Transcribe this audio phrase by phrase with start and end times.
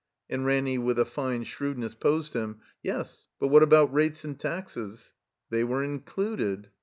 [0.31, 2.59] And Ranny with a fine shrewdness posed him.
[2.81, 5.13] "Yes, but what about rates and taxes?"
[5.51, 6.69] They were included.